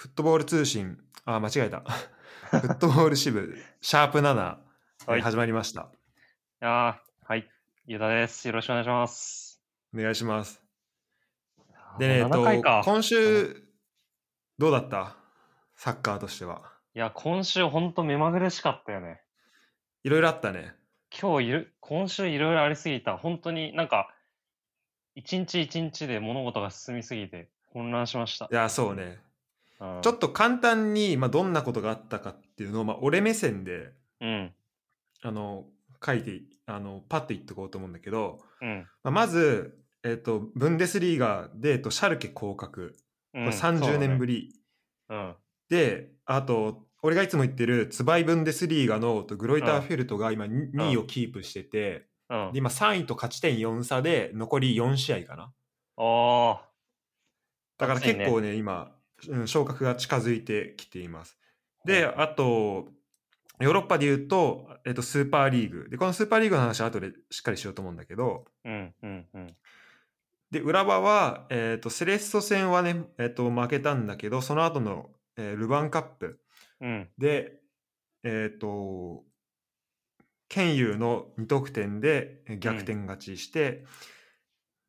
[0.00, 1.80] フットボール通信、あ、間違えた。
[1.80, 4.56] フットボール支部、シャープ7、
[5.06, 5.92] はい始まりました。
[6.62, 7.46] いやーはい、
[7.84, 8.48] ゆうたです。
[8.48, 9.62] よろしくお願いします。
[9.94, 10.62] お願いします。
[11.98, 13.62] でね、えっと7回か。、今週、
[14.56, 15.16] どうだった？
[15.76, 16.62] サッカーとしては。
[16.94, 19.20] いや、今週ほんと目まぐるしかったよね。
[20.02, 20.76] いろいろあったね。
[21.14, 23.18] 今日いる、今週いろいろありすぎた。
[23.18, 24.08] 本当になんか、
[25.14, 28.54] 一日一日で物事が進みすぎて混乱しましたい。
[28.54, 29.18] や、そうね。
[29.80, 34.52] うん、ちょっと簡単に、まあ、どんなことがあったかっていうのを、まあ、俺目線で、うん、
[35.22, 35.64] あの、
[36.04, 38.86] 書いて、あの、パッと言ってこうと思うんだけど、うん。
[39.02, 42.94] まあ、まず、えっと、ブンデスリーガで、えっと、シャルケ降格。
[43.34, 44.34] うん30年ぶり。
[44.34, 44.60] り。
[45.08, 45.34] うん、
[45.68, 52.58] で、あと、俺がいつも言ってるツバイブンデスリーガのとグロイターフェルトが今2位をキープしてて、うんで。
[52.58, 55.52] 今3位と勝ち点4差で残り4試合かな。
[57.78, 58.92] だから結構ね、今、
[59.28, 61.38] うん昇格が近づいてきています。
[61.84, 62.88] で、あと、
[63.60, 65.88] ヨーロッパで言うと、えっと、スーパーリーグ。
[65.90, 69.56] で、このスーパーリーグの話は後でしっかりしようと思うんだけど、うん、うん、うん。
[70.50, 76.40] で、浦和は、えっと、セレッソ戦はね、えっと、負けたんだけど、その後の、えールヴァンカップ
[76.80, 77.60] うん、で、
[78.24, 79.24] えっと、
[80.48, 83.84] ケンユーの2得点でえー逆転勝ちして、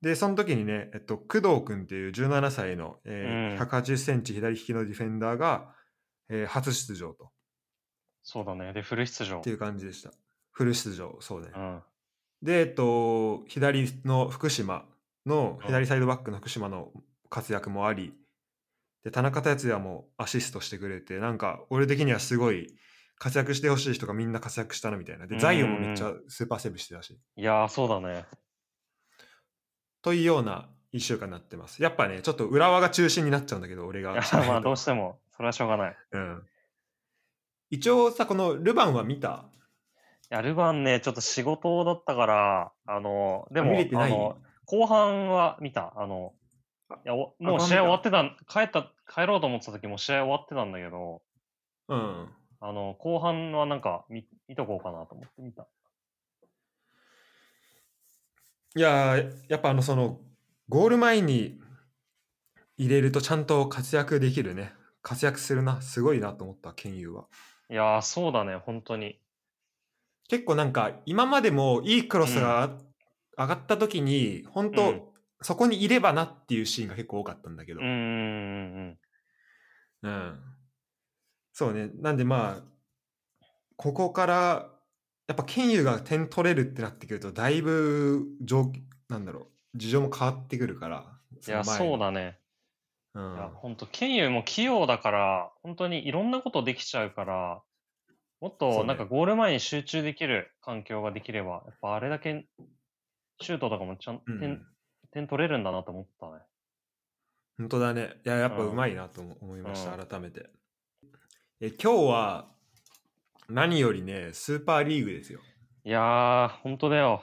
[0.02, 5.74] で、その時にね、えっと、工藤君っていう17歳の、えーうん180センチ左利きのディフェンダーが、
[6.30, 7.32] えー初出場と
[8.24, 8.74] そうだね。
[8.74, 9.50] で、フル出場って。
[9.50, 10.12] いう感じでした。
[10.52, 11.50] フル出場、そうね。
[11.56, 11.82] うん、
[12.42, 14.86] で、えっと、左の福島
[15.26, 16.92] の、うん左サイドバックの福島の
[17.30, 18.14] 活躍もあり、
[19.04, 22.76] で、田中達也もアシストしてくれて、なんか、俺的にはすごい
[23.18, 25.28] 活躍してほしい人がみんな活躍したなみたいな。
[25.28, 27.20] で、ザイオンもめっちゃスーパーセーブしてたし。
[27.36, 28.26] いやー、そうだね。
[30.02, 31.82] というような一週間になってます。
[31.82, 34.22] やっぱね、ちょっと浦和が中心になっちゃうんだけど、俺がいや。
[34.48, 35.98] まあ、どうしても、それはしょうがない。
[36.12, 36.48] うん。
[37.70, 39.46] 一応さ、このルヴァンは見た？
[40.30, 45.94] いや、ルヴァンね、ちょっと仕事だったから、あの、でも、あの、後半は見た。
[45.96, 46.34] あの、
[46.90, 51.22] いや、おもう試合終わ見ってた、帰った、帰ろうと思ってた時もう試合終わってたんだけど、
[51.88, 52.30] うん。
[52.60, 55.68] あの、後半はなんか見、見とこうかなと思って見た。
[58.76, 60.22] いやー、やっぱあの、その、
[60.70, 61.60] ゴール前に
[62.78, 64.74] 入れるとちゃんと活躍できるね。
[65.02, 65.82] 活躍するな。
[65.82, 67.26] すごいなと思った、ケンユーは。
[67.70, 69.20] いやー、そうだね、本当に。
[70.30, 72.78] 結構なんか、今までもいいクロスが
[73.38, 75.02] 上がった時に、本当、うん
[75.44, 77.82] そこにいればなっていうシーンが結構多かったんだけど。
[77.82, 78.98] うん、うん、
[80.04, 80.40] うん、うん
[81.52, 81.90] そうね。
[81.96, 83.46] なんでまあ、
[83.76, 84.70] ここから、
[85.32, 88.70] やっぱケンが点取れるってなってくると、だいぶ状、
[89.08, 91.06] なんだろう、事情も変わってくるから。
[91.48, 92.38] いや、そうだね。
[93.14, 97.62] うんいや、本当ケンも器用だから、本当にいろんなことできちゃうから、
[98.42, 102.46] もっとなんかゴール前に集中できる環境ができれば、やっぱあれだけ
[103.40, 104.62] シュートとかもちゃん、うん点
[105.12, 106.42] 点取れるんだなと思ったね。
[107.58, 108.16] 本当だね。
[108.26, 110.50] いや、やっぱうまいなと思思いました、うん改めて。
[111.62, 112.52] え、今日は、
[113.52, 115.42] 何よりね、スーパーリーグですよ。
[115.84, 117.22] いやー、本当だよ。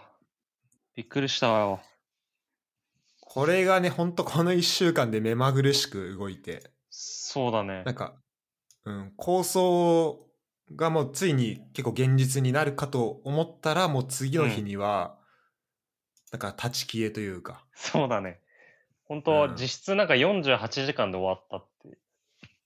[0.94, 1.80] びっくりしたわよ。
[3.20, 7.94] これがね、本当この1週間で目まぐるしく動いて、そうだねなん。
[7.94, 8.14] か、
[8.84, 10.28] うん、構想
[10.74, 15.18] がもうついに結構現実になるかと思ったら、もう次の日には、
[16.30, 18.40] なんか立ち消えというか、そうだね。
[19.04, 21.98] 本当、うん実質なんか48時間で終わったって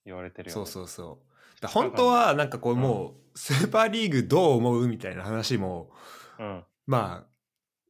[0.05, 0.53] 言われてるよ、ね。
[0.53, 1.32] そうそうそう。
[1.63, 5.91] だ本当はなんかこううんもう、スーパーリーグどう思うみたいな話も、
[6.39, 6.63] うん。
[6.85, 7.27] まあ、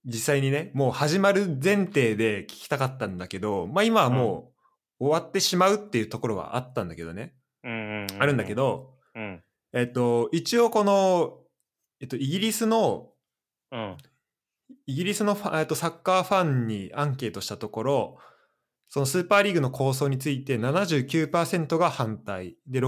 [0.06, 4.52] 実際にね、もう始まる前提で聞きたかったんだけど、まあ今はも
[5.00, 8.22] う終わってしまうっていうところはあったんだけどね、うんうん、うん。
[8.22, 8.54] あるんだけ。
[8.54, 9.44] ど、うん。
[9.74, 11.40] えっと、一応この、
[12.00, 13.12] えっと、イギリスの、
[13.72, 13.98] うん。
[14.86, 18.18] イギリスのファえっとサッカーファンにアンケートしたところ、
[18.90, 22.80] そのスーパーリーグの構想について79%が反対、で、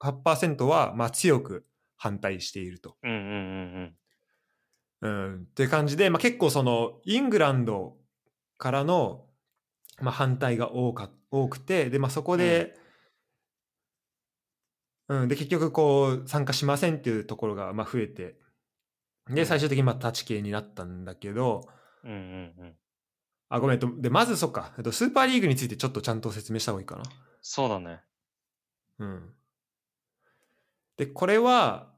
[0.00, 1.66] 68%はまあ強く
[1.96, 2.96] 反対していると。
[3.02, 3.96] うんうんうん
[5.02, 7.96] うん、っていう感じで、まあ、結構そのイングランド
[8.56, 9.26] からの、
[10.00, 12.74] まあ、反対が多か多くてで、まあ、そこで,、
[15.08, 18.36] うんで結局こう参加しませんっていうところがまあ増えて
[19.28, 21.68] うんで最終的にまあ立ち消えになったんだけど
[22.02, 22.10] うん。
[22.10, 22.74] うんうんうん。
[23.48, 27.02] あごめんとでまずそっか、えっと、スーパーリーグについてちょっとちゃんと説明した方がいいかな。
[27.42, 28.00] そうだね。
[28.98, 29.34] うん、
[30.96, 31.88] でこれは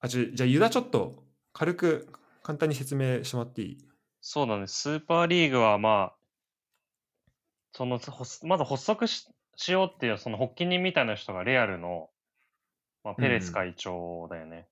[0.00, 2.08] あじゃあユダちょっと軽く
[2.42, 3.78] 簡単に説明してもらっていい？
[4.20, 4.66] そうだね。
[4.66, 6.16] スーパーリーグはまあ、
[7.72, 9.26] その、ほまず発足し
[9.56, 12.10] しようっていう、その発起人みたいな人がレアルの、
[13.04, 13.54] まあ、ペレスうん。
[13.54, 14.68] 会長だよね。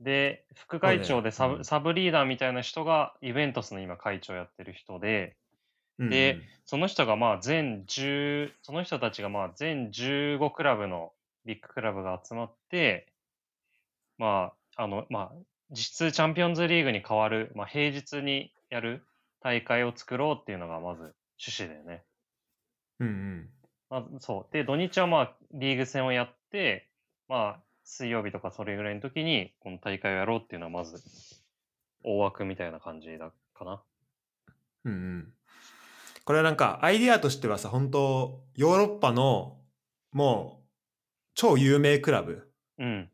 [0.00, 1.64] で、副会長でサブ,、ねうん。
[1.64, 5.36] サブリーダーみたいな人が、ユベントスの今会長やってる人で、
[5.98, 11.12] うんでその人がまあ全10、その人たちがまあ全15クラブの
[11.44, 13.12] ビッグクラブが集まって、
[14.18, 15.32] まあ、あの、まあ、
[15.70, 19.04] 実質チャンピオンズリーグに変わる、まあ、平日にやる
[19.40, 22.04] 大会を作ろうっていうのがまず趣旨だよね。
[23.00, 23.48] うんうん。
[23.90, 24.52] まあ、そう。
[24.52, 26.88] で、土日はまあ、リーグ戦をやって、
[27.28, 31.02] まあ、水曜日とかそれぐらいの時に、この大会をやろうっていうのはまず、
[32.04, 33.82] 大枠みたいな感じだかな。
[34.84, 35.32] うんうん。
[36.24, 39.58] これはなんかアイディアとしてはさ、本当ヨーロッパの
[40.12, 40.61] もう
[41.34, 42.48] 超有名クラブ、
[42.78, 43.10] うん。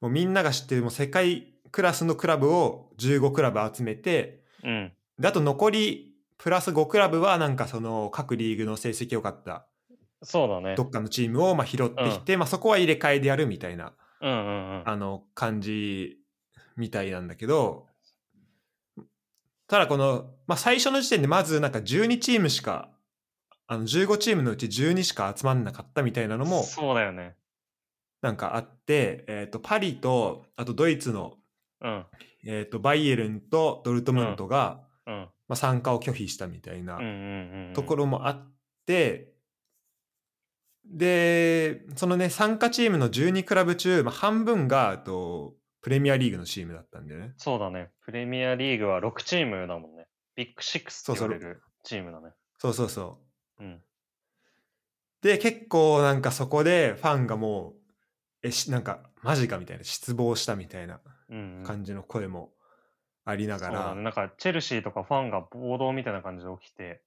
[0.00, 4.92] もうみんなが知ってるもう世界クラスのクラブを15クラブ集めて、うん。
[5.18, 9.66] であと残りプラス5クラブはなんかその各リーグの成績良かった
[10.22, 10.84] そうだねど。
[10.84, 14.40] っかのチームをまあ拾ってきて、まあそこは入れ替えでやるみたいなうんうんう
[14.78, 14.82] ん。
[14.86, 16.18] あの感じ
[16.76, 17.86] みたいなんだけど
[19.68, 22.90] ただこの、まあ、最初の時点でまずなんか12チームしか
[23.66, 27.36] あの15チームのうち12しか集まんなかったみたいなのもそうだよね。
[28.22, 31.34] なんかあって、えー、とパリとあとドイツの、
[31.82, 32.06] うん。
[32.46, 35.14] えー、とバイエルンとドルトムントが、うん。
[35.48, 36.98] まあ、参加を拒否したみたいな。
[37.74, 38.52] ところもあっ
[38.86, 39.32] て、
[40.84, 47.34] でそのね参加チームの12クラブ中、まあ、半分があとプレミアリーグのチームだったんだよね。
[47.36, 47.90] そうだね。
[48.04, 50.06] プレミアリーグは6チームだもんね。
[50.36, 52.30] ビッグシックスって言われるチームだね。
[52.58, 53.18] そうそうそ
[53.58, 53.64] う。
[53.64, 53.80] うん。
[55.22, 57.81] で結構なんかそこでファンがもう
[58.42, 61.00] えしなんかマジかみたいな失望したみたいな
[61.30, 61.64] うん、うん。
[61.64, 62.52] 感じの声も
[63.24, 64.02] ありながら、そうだね。
[64.02, 67.02] なんか、チェルシーとかファンが暴動みたいな感じで起きて、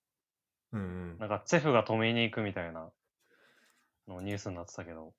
[0.71, 0.83] うんう
[1.15, 1.17] ん。
[1.19, 2.89] なんか、ツェフが止めに行くみたいな
[4.07, 5.13] のニュースになってたけど、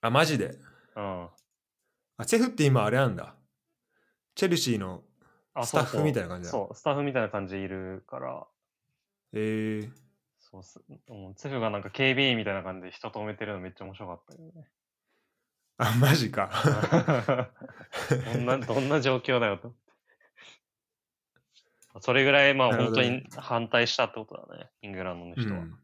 [0.00, 0.54] あマジで？
[0.94, 1.28] うん。
[2.18, 3.34] あチェフって今あれなんだ。
[4.34, 5.02] チェルシーの
[5.54, 8.46] あスタッフみたいなな感じだそう、スタッフみたいな感じでいるから、
[9.32, 9.90] えー、
[10.50, 14.68] そうす、うん、ツェフがなんか警備員みたいな感じで人止めてるのめっちゃ面白かったよね。
[15.76, 16.50] あマジか
[18.34, 19.74] どんな、どんな状況だよと。
[22.00, 25.60] それぐらい、まあ本当に反対したってことだね、イングランドの人は。
[25.60, 25.78] うん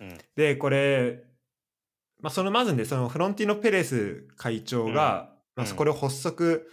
[0.00, 0.18] うん。
[0.36, 1.24] でこれ、
[2.20, 4.92] まあ、そのまずねそのフロンティノ・ペレス会長が、
[5.56, 6.70] まあ、うんこれを発足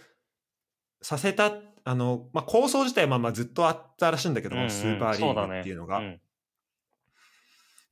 [1.00, 1.52] させた
[1.84, 5.98] あの、まあ、構想自体はまあまあずっとあったらしいんだけども、うんうんスーパーリーグっていうのが。
[5.98, 6.20] うん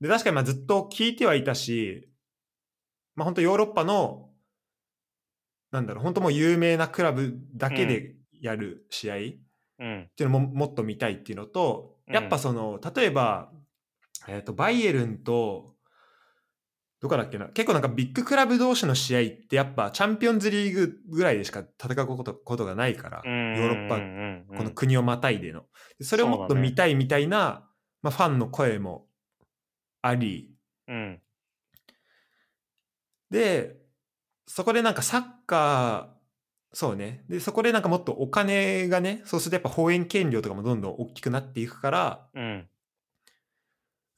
[0.01, 2.09] で確かにまあずっと聞いてはいたし、
[3.17, 4.31] まあ、本当ヨーロッパの
[5.71, 9.19] なんだろう本当もう有名なクラブだけでやる試合っ
[9.81, 10.11] うん。
[10.15, 13.53] ていうのももっと見たいっていうのと、うんやっぱその例えば、
[14.27, 15.77] えー、とバイエルンと
[17.01, 25.67] どこだっけな結構なんかビッグクラブ同士の試合ってやっぱチャンピオンズリーグぐらいでしか戦うことことがないから、ヨヨーロッパパこの国をまたいでの。
[26.01, 27.65] でそれをもっと見たいみたいな、
[28.03, 29.07] まあ、ファンの声も
[30.03, 30.55] あり、
[30.89, 31.21] うん。
[33.31, 33.77] で、
[34.47, 37.25] そこでなんかサッカー、そうね。
[37.29, 42.69] で、そこでなんかもっとお金がね、そうするとやっぱ放映権料とかもどんどん大きくなっていくから、うん。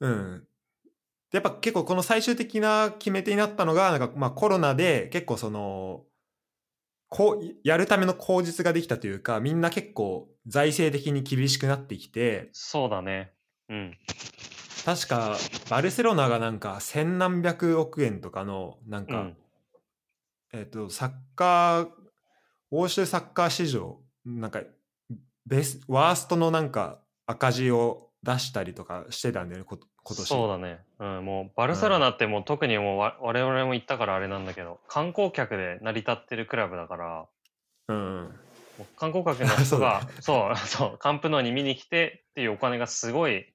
[0.01, 0.47] うん。
[1.31, 6.05] でやっぱ結構この最終的な決め手になったのが、なんかまあコロナで結構その、
[7.09, 13.33] こう、やるための口実ができたというか、みんな結構財政的に厳しくなってきて、そうだね。
[13.69, 13.99] うん。
[14.85, 15.37] 確か
[15.71, 19.37] バルセロナがなんか千何百億円とかのなんか、うん。
[20.53, 21.89] えっ、とサッカー
[22.71, 24.63] 欧州サッカー史上なんか
[25.47, 30.81] ベスワーストのなんか赤字を出したりとかしてたんだよねこ今年そうだね。
[30.99, 31.25] うん。
[31.25, 37.27] もう、バルセロナってもう特にもうわ我々も行ったからあれなんだけど、観光客で成り立ってるクラブだから、
[37.89, 38.35] うん
[38.97, 43.52] 観光客の人が、 そう、そう、カンプノーに見に来てっていうお金がすごい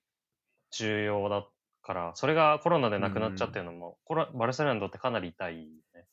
[0.77, 1.46] 重要だ
[1.81, 6.05] から、それがコロナでなくなっちゃってるのも、コロバルセロナにとってかなり痛いね。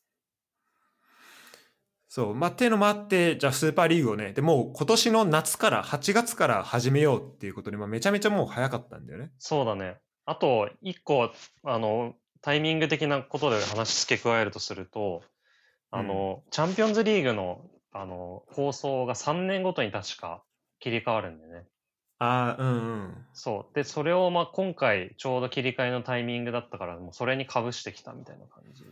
[2.07, 9.97] そうまあっていうのもあってじゃあスーパーリーグをねでもう今年の夏から8月から始めようっていうことで、まあ、めちゃめちゃもう早かったんだよねそうだね。
[10.25, 11.31] あと、一個、
[11.63, 15.23] あの、タイミング的なことで話付け加えるとすると、
[15.91, 20.43] あの、チャンピオンズリーグの、あの、構想が3年ごとに確か
[20.79, 21.67] 切り替わるんだよね。
[22.19, 23.75] ああうんうんそう。
[23.75, 28.85] で、それを、まあ、今回、ちょうど切り替えのタイミングだったから、もうそれにかぶしてきたみたいな感じ。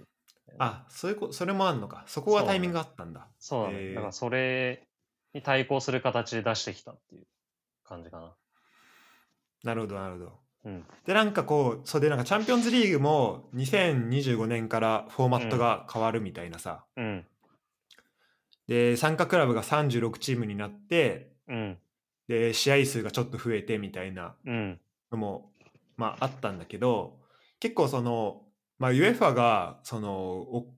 [0.60, 3.76] あそういうこそれもあんのかそこはタイミングがあったんだそうだね。
[3.76, 4.88] へーだから、それ
[5.34, 7.24] に対抗する形で出してきたっていう
[7.84, 8.34] 感じかな。
[9.64, 10.86] なるほどなるほどうん。
[11.06, 17.26] でなんかこうそうでなんかチャンピオンズリーグも2025年からフォーマットが変わるみたいなさ、うん。
[18.68, 21.78] で参加クラブが36チームになってうん。
[22.28, 24.80] で試合数がちょっと増えてみたいなうん。
[25.12, 25.52] のも、
[25.98, 27.20] まあ、あったんだけど
[27.60, 28.42] 結構その、
[28.80, 30.74] まあ、UEFA がそのお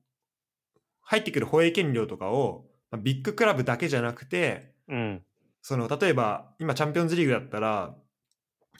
[1.01, 5.23] 入ってくる放映権料とかを、まあ、ビッグクラブだけじゃなくてうん。
[5.61, 7.95] その例えば今チャンピオンズリーグだったら、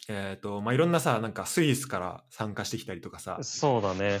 [0.08, 4.20] えーとまあ、いろんなさなんかスイスから参加してきたりとかさそうだね。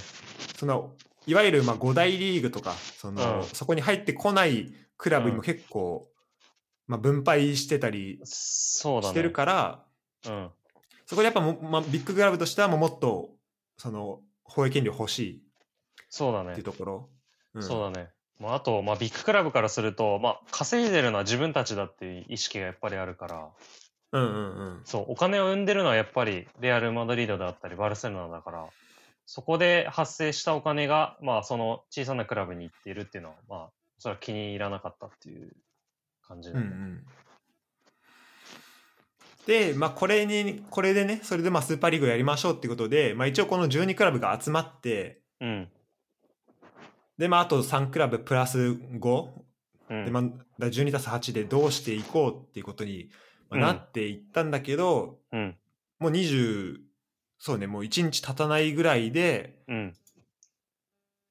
[0.56, 0.94] その
[1.26, 6.08] いわゆるまあ5大リーグとかその、うんそこに入ってこないクラブにも結構、
[6.86, 8.20] まあ、分配してたり。
[8.24, 9.84] してるから、
[10.26, 10.50] うん。
[11.06, 13.30] そこでやっぱも、まあ、ビッグクラブとしてはもうもっと
[13.78, 15.42] その放映権料欲しい
[16.08, 16.64] そうだねっていう。
[16.64, 17.08] ところ、
[17.54, 18.10] うんそうだね。
[18.38, 23.48] まあ、あと、まあ、ビッグクラブからすると、まあ、稼いでるのは自分たちだっていう意識がやっぱりあるから、
[24.12, 28.66] うんうんうんそう、お金を生んでるのはやっぱりレアル・マドリードであったり、バルセロナだから、
[29.24, 35.52] そこで発生したお金が、まあ、その小さなクラブに行っているっていうのは、まあ、それは気に入らなかったっていう
[36.26, 36.66] 感じだね。
[36.66, 37.06] うんうん
[39.46, 45.68] で、まあ、これにこれでねそれでまあスーパーリーグをやりましょうっていうことで、まあ、一応この12クラブが集まってうん。
[47.16, 49.28] で、まあ、あと3クラブプラス5
[49.88, 50.04] うん。
[50.04, 50.22] で、まあ、
[50.58, 53.08] だ12たす8でどうしていこうっていうことに、
[53.48, 55.56] まあうんなっていったんだけど、うん。
[56.00, 56.78] もう20
[57.38, 59.94] そうねもう1日経たないぐらいで、うん。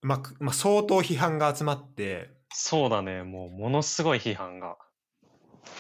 [0.02, 3.24] まあくまあ、相当批判が集まってそうだね。
[3.24, 4.78] もう、ものすごい批判が。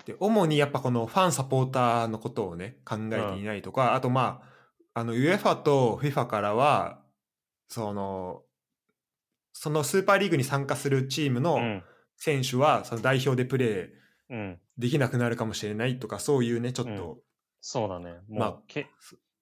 [0.05, 4.41] で主にやっぱこのファンサポーターのことをね考えていないとか、あとま
[4.93, 7.01] ああの UEFA と FIFA からは
[7.69, 8.43] その
[9.53, 11.83] そのスーパーリーグに参加するチームのうん。
[12.17, 13.89] 選手はその代表でプレー
[14.29, 14.59] うん。
[14.77, 17.17] できなくなるかもしれないとかそういうねちょっと、
[17.61, 18.19] そうだね。
[18.29, 18.87] まあけ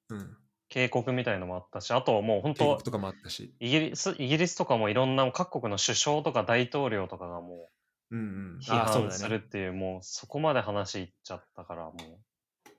[0.10, 0.38] うん
[0.70, 7.70] 警告みたいのもあったし、あともう本当とかもあったし、イギリス、イギリスとかもいろんな各国の首相とか大統領とかがもう
[8.16, 12.70] んうんう、批あそう判するっていう、もうそこまで話いっちゃったから、もう、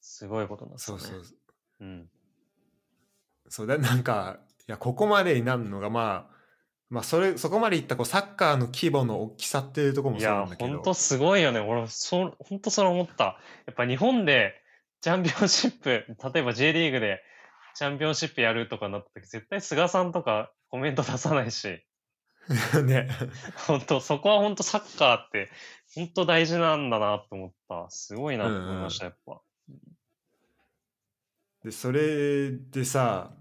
[0.00, 0.98] すごいことになってたね。
[0.98, 1.22] そうそう
[1.80, 2.08] うん。
[3.48, 4.38] そうだなんか
[4.68, 6.34] いやここまでになるのがまあ
[6.88, 11.60] まあそれそこまでいったこうサッカーの規模の大きさっていうところもいやそうなんだ、けどほんとすごいよね。
[11.60, 13.38] 俺、そ、ほんとそれ思った。
[13.66, 14.54] やっぱ日本で
[15.00, 16.04] チャンピオンシップ、
[16.34, 17.22] 例えば J リーグで
[17.74, 21.84] チャンピオンシップやるとかなった時、絶対菅さんとかコメント出さないし、
[22.84, 23.08] ね
[23.66, 25.50] 本当そこは本当サッカーって、
[25.94, 27.90] 本当大事なんだなと思った。
[27.90, 29.40] すごいなと思いました、やっぱ。
[31.64, 33.34] でそれでさ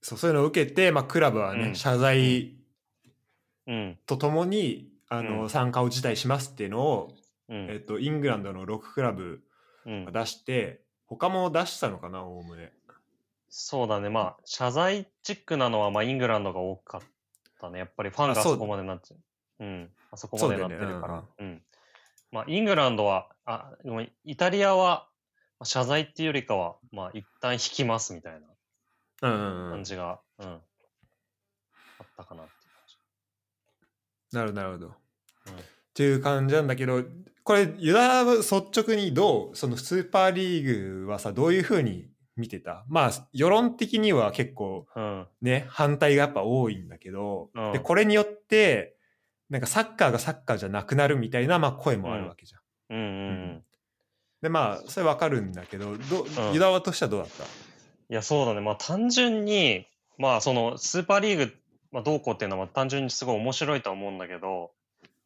[0.00, 2.56] そうそういうのを受けて、まあ、クラブはね、うん謝罪
[3.66, 3.98] うん。
[4.06, 7.14] とともにあの、うん参加を辞退しますっていうのを、
[7.48, 7.70] うん。
[7.70, 9.42] えっと、イングランドの6クラブ
[9.84, 12.72] うんが出して他も出したのかなおおむね。
[13.48, 14.08] そうだね。
[14.08, 17.02] まあ、謝罪チックなのは、まあ、イングランドが多かっ
[17.62, 17.78] たね。
[17.78, 19.64] やっぱりファンがあそこまでなっちゃう。
[19.64, 19.90] うん。
[20.10, 21.24] あそこまでなってるから。
[21.38, 21.62] うん。
[22.32, 25.08] まあ、イングランドは、あ、でもイタリアは、
[25.58, 28.40] まあ謝罪っていうよりかは、まあ、一旦引きますみたいな
[29.22, 30.46] うんうんうん感じが、うん。
[30.46, 30.58] あ
[32.04, 32.56] ったかなってい
[34.32, 34.86] うなるほどなるほど。
[34.86, 34.92] うん
[35.92, 37.04] っていう感じなんだけど
[37.44, 45.50] これユダは率直にどうそのスーパーリーグはさどういうふうに見てたまあ世論的には結構感じ。
[45.50, 45.52] うん。
[45.52, 48.96] ね反対がやっぱ多いんだけど、うんでこれによって
[49.50, 52.96] なんかサッカーがサッカーじゃなくなるみたいな、まあ、声もあるわけじゃん。
[52.96, 53.08] うんうんう
[53.58, 53.62] ん。
[54.40, 57.44] でまあそれわかるんだけどどうんユダワとしてはどうだった？
[57.44, 57.46] い
[58.08, 58.60] や、そうだね。
[58.60, 59.86] まあ単純に、
[60.18, 61.54] まあそのスーパーリーグ、
[61.92, 64.72] まあ、どうこうっていうのはまあ単純にすごい面白いとは思うんだけど、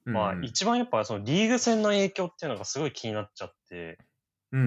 [0.05, 3.99] まあうん一番やっぱそのリーグ戦の影響っていうのがすごい気になっちゃって、
[4.57, 4.67] うんう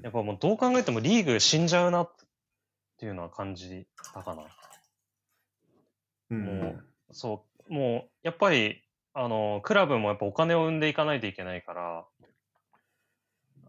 [0.02, 2.12] やっぱもうどう考えてもリーグ死んじゃうなっ
[2.98, 4.42] ていうのは感じたかな。
[6.30, 8.82] うんもうそう、もうやっぱり、
[9.14, 12.04] あの、クラブもやっぱお金を生んでいかないといけないから、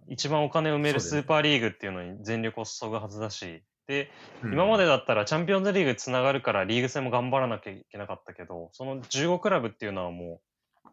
[0.07, 4.11] 一番お金を埋めるスーパーリーグっていうのに全力を注ぐはずだし、で、
[4.43, 10.41] うん今までだったらチャンピオンズリーグつながるからリーグ戦も頑張らなきゃいけなかったけど、その15クラブっていうのはも
[10.85, 10.89] う、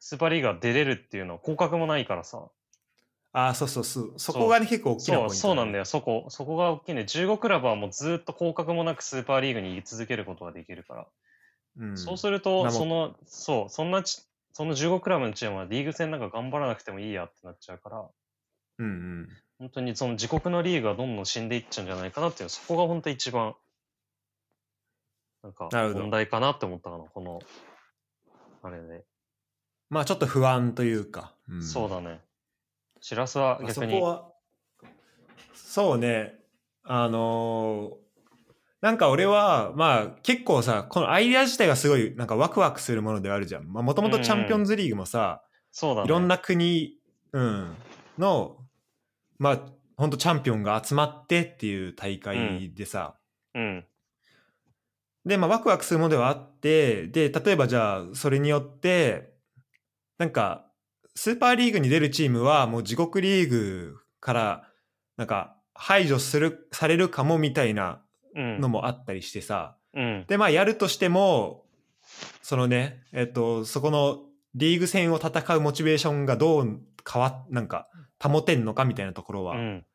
[0.00, 2.48] スーパーリーグが出れるっていうのは降格もないからさ。
[3.32, 5.84] ああそうそうそうそこがね結構大きなポイントそう、そうなんだよよ。
[5.84, 7.02] そこ、そこが大きいね。
[7.02, 11.06] 15クラブはもうずっと降格もなくスーパーリーグに居続けることができるから。
[11.78, 14.22] うんそうすると、その、そう、そんなち、
[14.52, 18.08] その15クラブのチームはリーグ戦なんか頑張らなくてもいいやってなっちゃうから、
[18.78, 23.54] うんうん本当にその自国のリーグがどんどん死んでいっちゃうんじゃないかなっていう、そこが本当一番、
[25.42, 27.40] なんか問題かなって思ったかな、この、
[28.62, 29.04] あれで。
[29.90, 32.20] まあちょっと不安というか、んそうだね。
[33.00, 34.32] しらすは逆に、こは
[35.54, 36.34] そうね
[36.84, 38.00] あのー
[38.80, 43.64] なんか俺は、まあ結構さ、このアイデア自体がすごいなんかワクワクするものではあるじゃん。
[43.64, 46.06] まあもともとチャンピオンズリーグもさ、そうだね。
[46.06, 46.94] いろんな国、
[47.32, 47.76] うん、
[48.18, 48.56] の、
[49.38, 49.60] まあ
[49.98, 53.18] 本当チャンピオンが集まってっていう大会でさ、
[53.54, 53.84] うん。
[55.26, 59.34] で、まあ、ワクワクするものではあって、で、例えばじゃあ、それによって、
[60.16, 60.69] なんか、
[61.22, 64.70] スーパーリーグに出るチームは、もう自国リーグから、
[65.18, 68.02] なんか、排除する、されるかもみたいな
[68.34, 68.58] うん。
[68.58, 70.24] のもあったりしてさ、うん。
[70.28, 71.66] で、まあ、やるとしても、
[72.40, 74.20] そのね、えっと、そこの
[74.54, 77.86] リーグ戦を戦うモチベーションがどう変わっ、なんか、
[78.18, 79.86] 保てんのかみたいなところは、うん。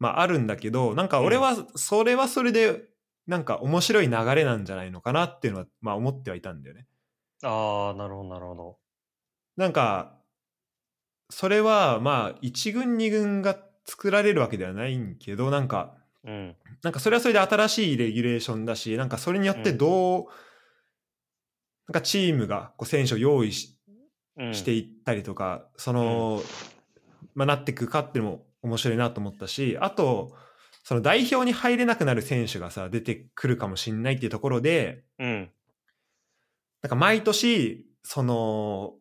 [0.00, 2.82] まああるんだけど、なんか俺は、それはそれで、
[3.28, 6.88] なんか面白い流れなんじゃないのかなっていうのは、まあ思ってはいたんだよね。
[7.44, 8.78] ああ、なるほど、なるほど。
[9.56, 10.17] なんか、
[11.30, 15.94] それはまあ1軍2軍が作られるわけではないんけど、なんか、
[16.24, 16.56] うん。
[16.82, 20.24] なんかそれはそれで新しいレギュレーションだし、なんかそれによってどう、
[21.86, 23.78] なんかチームがこう選手を用意し
[24.38, 24.54] うん。
[24.54, 26.40] していったりとか、その、
[27.34, 30.32] まあ、なっていくかっていうのも面白いなと思ったし、あと、
[30.84, 35.50] その代表に入れなくなる選手がさ、出てくるかもしれないっていうところで、うん。
[36.82, 38.94] なんか毎年、その、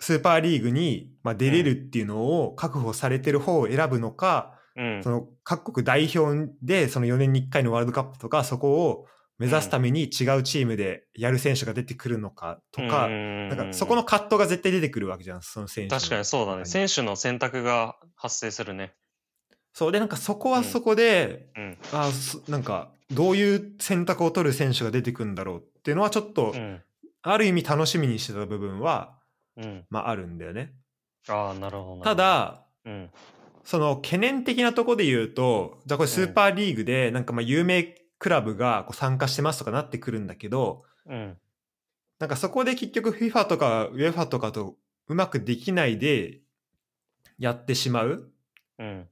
[0.00, 5.10] スーパーリーグに、まあ、出れるっていうのを確保されてる方を選ぶのか、うんそ。
[5.10, 9.06] の各国代表でその4年に1回のワールドカップとかそこを
[9.38, 16.64] 目指すために違うチームでやる選手が出てくるのかとか、ななんかそこの葛藤が絶対出てくるわけじゃん、その選手の確かにそうだね。
[16.64, 18.92] 中選手の選択が発生するね。
[19.72, 21.78] そうでなんかそこはそこで、うん。
[21.92, 26.82] あそなんかどういう選択を取る選手が出てくるんだろうっていうのはちょっと、うん。
[27.22, 29.19] ある意味楽しみにしてた部分は、
[29.56, 29.84] うん。
[29.90, 30.72] まあ、あるんだよね。
[31.28, 32.04] ああ、なるほどな。
[32.04, 33.10] た、だうん。
[33.64, 41.36] その懸念的なところで言うとじゃあこれスーパーリーグでなんかまあ有名クラブがこう参加してますとかなってくるんだけどうん。
[42.18, 44.76] なんかそこで結局 FIFA とか UEFA とかと
[45.08, 46.40] うまくできないで
[47.38, 48.30] やってしまう
[48.78, 49.02] うん。
[49.02, 49.06] っ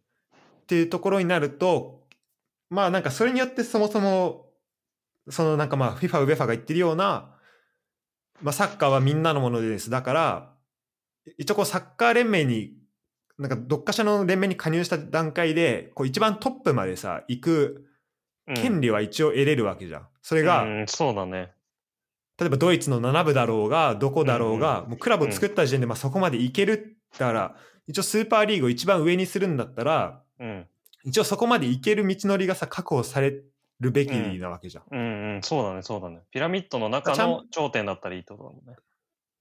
[0.66, 2.02] ていうところになると
[2.70, 4.48] まあなんかそれによってそもそも
[5.30, 7.34] そのなんかまあ FIFA、UEFA が言ってるような、
[8.42, 10.52] まあ、サッカーはみんなのものですだから
[11.36, 12.74] 一応こうサッカー連盟に
[13.38, 17.84] なんかどっかしらの連盟に加入した段階でこう一番トップまでさ行く
[18.48, 20.08] うん権利は一応得れるわけじゃん。
[20.22, 21.52] それが、うん、そうだね。
[22.38, 30.66] 例えばドイツの7部だろうがどこだろうが、もうクラブを作った時点でまあそこまでいけるだから一応スーパーリーグを一番上にするんだったらうん。
[31.04, 33.42] 一応そこまで行ける道のりがさ確保され
[33.80, 34.84] るべきなわけじゃん。
[34.90, 36.22] うんうん、そうだね、そうだね。
[36.30, 38.76] ピラミッドの中の頂点だったらいいってことだもんね。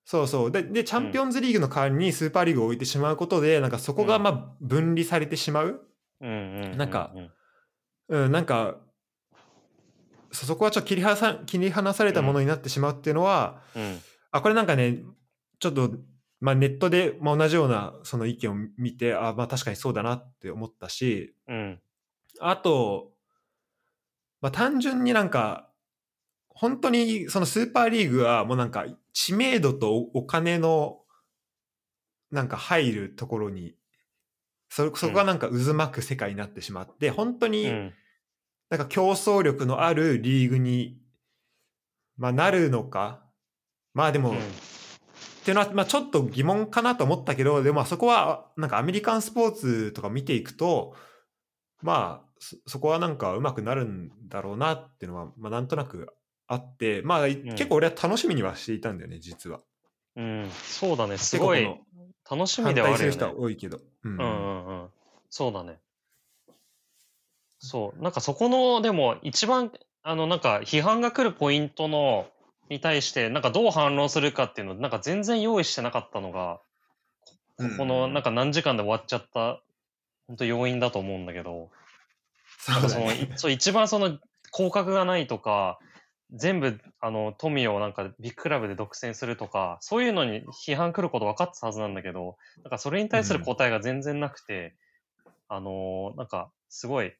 [0.05, 5.81] そうそうででチャンピオンズリーグの代わりにスーパーリーグを置いてしまうことでなんかそこがまあ分離されてしまう、
[6.21, 6.77] うん。
[6.77, 7.11] なんか
[8.07, 8.77] うん、なんか
[10.31, 13.99] そそこはちょっと切り離さ切り離されたものになってしまうっていうのは、うん。
[14.31, 14.99] あこれなんかね
[15.59, 15.91] ちょっと、
[16.39, 21.81] まあ、ネットで、まあ、同じようなその意見を見てあまあ確かにそうだなって思ったしうん。
[22.39, 23.11] あと、
[24.41, 25.69] まあ、単純になんか
[26.49, 30.99] 本当にそのスーパーリーグはもうなんか知名度とおお金の
[32.31, 33.75] なんか入るところに
[34.69, 37.93] そそこがなんか渦巻く世界になってしまって本当にうん。
[38.69, 40.99] なんか競争力のあるリーグに、
[42.17, 43.23] まあ、なるのか
[43.93, 44.39] まあでも、うんっ
[45.47, 50.93] ていうのは、まあ、ちょっと疑問かなと思ったけどでもまあそこはなんかアメリカンスポーツとか見ていくと
[51.81, 56.09] まあそそこはなんかうまくなるんだろうなっていうのは、まあ、なんとなく
[56.47, 59.59] あってまあ、結構俺は楽しみにはしていたんだよね実は。
[60.15, 60.49] うん。
[60.51, 61.63] そうだね、すごい
[62.29, 63.35] 楽しみ反ではあるよね対する人は。
[63.37, 63.79] 多いけど。
[64.03, 64.89] うんうんうんうん。
[65.29, 65.77] そうだね。
[67.59, 68.01] そう。
[68.01, 69.71] なんかそこの、でも一番、
[70.03, 72.27] あの、なんか批判が来るポイントの、
[72.69, 76.59] に対して、なんかどう反論するかっていうの、なんか全然用意してなかったのが、
[77.57, 79.61] ここの、なんか何時間で終わっちゃった、
[80.27, 81.69] 本当要因だと思うんだけど、
[82.67, 84.17] なんかその、い そう一番その、
[84.53, 85.79] 広角がないとか、
[86.31, 94.75] 全部、あの、富をなんかビッグクラブで独占するとか、そういうのに批判来ること分かってたはずなんだけど、なんかそれに対する答えが全然なくて、
[95.47, 97.13] あのーなんか、すごい、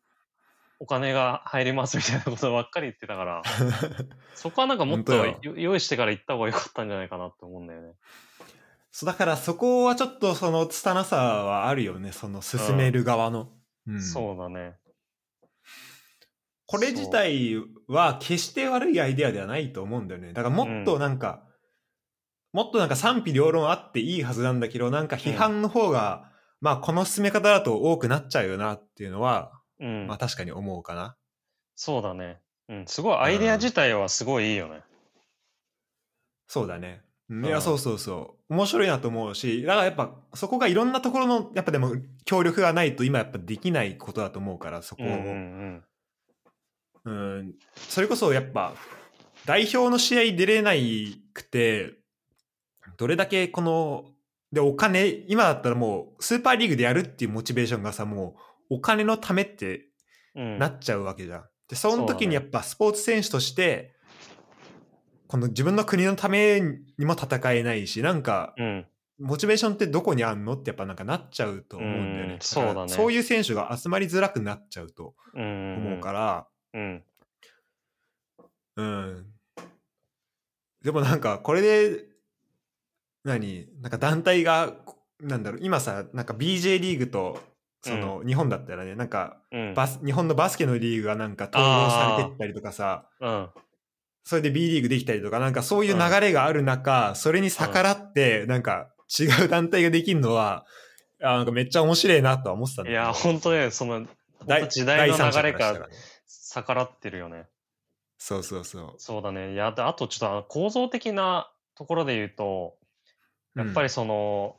[0.79, 3.41] お金が入りますみたいなことばっかり言ってたから、
[4.35, 7.93] そこはなんかもっと用意してから行った方が良かったんじゃないかなって思うんだよね。
[8.91, 13.51] そうだからそこはちょっとその拙さはあるよねその進める側の。
[13.87, 14.75] うんそうだね。
[16.67, 17.55] これ自体
[17.87, 20.33] は決して悪いアイデアではないと思うんだよね。
[20.33, 21.43] だからもっとなんか、
[22.51, 30.07] もっとなんか賛否両論あっていいはずなんだけど、なんか批判の方が、まあこの進め方だと多くなっちゃうよなっていうのは、うん。
[30.07, 31.15] まあ確かに思うかな。
[31.75, 32.39] そうだね。
[32.67, 32.85] うん。
[32.85, 34.81] すごい、アイデア自体はすごいいいよね。
[36.47, 37.01] そうだね。
[37.29, 38.53] うんうんいや、そうそうそう。
[38.53, 41.91] 面白いなと思うし、だからやっぱそこがいろんなところの、やっぱでも
[42.23, 45.05] 協力がないと今やっぱできないことだと思うから、そこを。
[45.05, 45.83] うんうんうん、
[47.75, 48.73] それこそやっぱ
[49.45, 51.93] 代表の試合出れないくて
[52.97, 54.05] どれだけこの
[54.51, 58.35] でお金今だったらもうスーパーリーグでやるっていうモチベーションがさも
[58.69, 59.85] うお金のためって
[60.35, 60.43] うん。
[60.43, 60.59] うん。
[60.59, 61.43] なっちゃうわけじゃん。
[61.67, 63.93] でそのそうだね時にやっぱスポーツ選手として
[65.27, 66.61] この自分の国のため
[66.97, 68.85] にも戦えないしなんかうん。
[69.19, 72.33] モチベーションってどこにあんのってやっぱなんかなっちゃうと思うんだよね。
[72.33, 75.75] うんそうだねそういう選手が集まりづらくなっちゃうとうん。
[75.77, 76.47] 思うから。
[76.73, 77.03] うん。
[78.75, 79.25] うん。
[80.83, 82.05] でもなんかこれで
[83.23, 83.67] 何？
[83.81, 87.39] なんか団体がこなんだろう今さなんか BJ リーグと
[87.81, 89.73] その、日本だったらねなんかうん。
[89.73, 93.49] バス日本のバスケのリーグがなんか統合されてったりとかさうん。
[94.23, 100.65] それで B リーグできたりとかなんかそういう流れがある中、それに逆らってなんか違う団体ができるのは
[101.23, 104.05] あなんかめっちゃ面白いなとは思ってたんだいや、本当ね、その、
[104.45, 105.79] 第時代の流れかね
[106.57, 107.45] 逆らってるよね。
[108.17, 108.93] そうそうそう。
[108.97, 109.53] そうだね。
[109.53, 112.75] いや、であとちょっと構造的なところで言うと、
[113.55, 114.55] やっぱりその、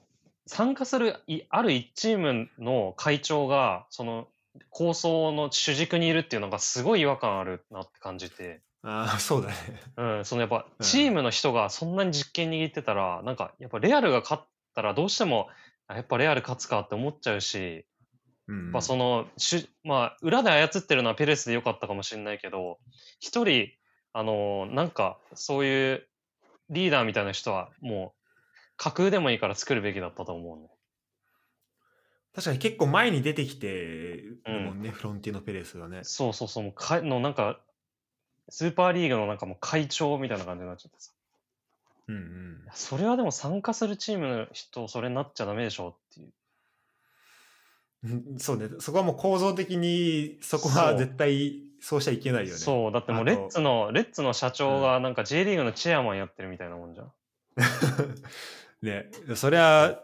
[0.46, 4.28] 参加するいある一チームの会長が、その
[4.70, 9.54] 構想の主軸にいるっていうのがすごい違和感あるなって感じて、ああそうだね。
[9.96, 10.84] うん、そのやっぱうん。
[10.84, 14.42] チームの人がそんなに実権握ってたら、なんかやっぱレアルが勝っ
[14.74, 15.48] たらどうしても、
[15.88, 17.84] あやっぱレアル勝つかって思っちゃうし、
[18.48, 22.78] うんやっぱそのしゅ、まあ、裏で操ってるのはペレスでよかったかもしれないけど、
[23.20, 23.68] 一人、
[24.12, 26.08] あのなんか、そういう
[26.70, 28.20] リーダーみたいな人は、もう、
[28.76, 30.68] 架空でもいいから作るべきだったと思うね。
[32.34, 36.00] 確かに結構前に出てきてるもんね、フロンティノ・ペレスはね。
[36.04, 37.60] そうそうそう、もうかのなんか、
[38.48, 41.12] スーパーリーグのなんかもう会長みたいな感じになっちゃってさ。
[42.08, 46.32] うんうんそれはでも参加するチームの人、それになっちゃダメでしょっていう。
[48.04, 48.38] うん。
[48.38, 52.58] そうね、そこはもう構造的にそこは絶対そうしちゃいけないよね。
[52.58, 57.12] そう、だってもうレッツの、レッツの社長がなんか J リーグのチェアマンやってるみたいなもんじゃん。
[58.82, 60.00] ね、そりゃ、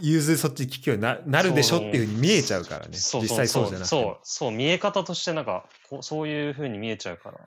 [0.00, 2.96] 融通そっち聞くようにななるでしょっていうふうに見えちゃうからね。
[2.96, 4.02] そう実際そうじゃなくても。
[4.02, 7.40] そう、そう、見え方としてなんか、こうそういう風に見えちゃうから。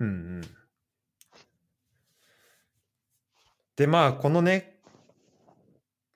[0.00, 0.40] うんうん。
[3.76, 4.73] で、まあ、このね、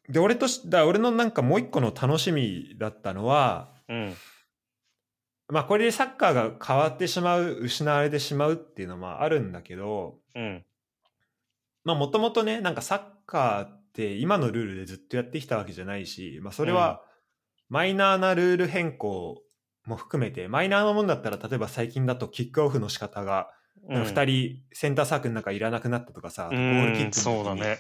[0.09, 4.15] で、俺とし、だ俺のなんかもう一個の楽しみだったのは、うん。
[5.51, 10.65] まあ、これでサッカーが変わってしまう、失われてしまうっていうのもあるんだけど、うん。
[11.85, 17.03] まあ、もともとね、なんかサッカーって今のルールでずっとやってきたわけじゃないし、まあ、それは
[17.69, 19.43] マイナーなルール変更
[19.87, 23.51] も含めて、マイナーなものだったら、例えば最近だとキックオフの仕方が、
[23.89, 27.79] なんか2人センターサークルの中いらなくなったとかさ、あとうゴールキーん、プの時にそうだね。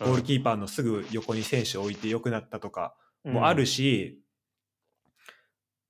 [0.00, 4.20] ゴールキーパーのすぐ横に選手を置いて良くなったとかうんもあるし、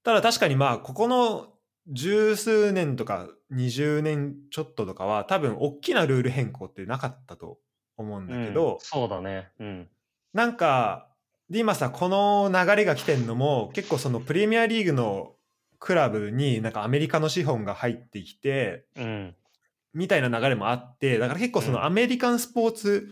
[0.03, 1.55] ただ確かにまあ、ここの
[1.89, 7.59] 十数年とか20年ちょっととかは多分大きなルール変更ってなかったと
[7.97, 9.51] 思うんだけど、うんそうだね。
[9.59, 9.89] うん。
[10.33, 11.09] なんか、
[11.51, 15.33] で今さ、この流れが来てんのも、結構そのプレミアリーグの
[15.79, 19.35] クラブになんかアメリカの資本が入ってきて、うん。
[19.93, 23.09] みたいな流れもあって、だから結構そうんのアメリカンスポーツ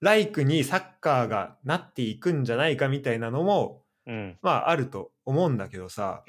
[0.00, 4.38] ライクにサッカーがなっていくんじゃないかみたいなのも、うん。
[4.42, 6.22] まああると思うんだけどさ。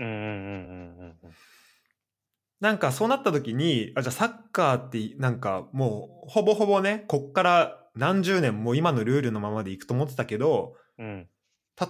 [2.59, 11.27] なんかそうなった時に、あ、じゃあサッカーってなんかもうほぼほぼね、こっから何十年も今のルールのままでいくと思ってたけど、うん。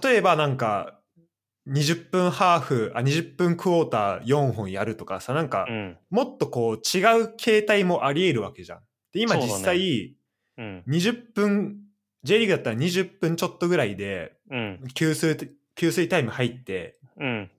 [0.02, 1.00] 例えばなんか
[1.70, 5.98] 20分ハーフあ20分クォーター4本やるとかさなんかうん。
[6.10, 8.80] もっとこう違う形態もありえるわけじゃん。
[9.12, 10.14] で今実際
[10.58, 10.84] うん。
[10.88, 11.76] 20分
[12.24, 14.80] J リーグだったら20分ちょっとぐらいでうん。
[14.94, 17.50] 給水給水タイム入ってうん。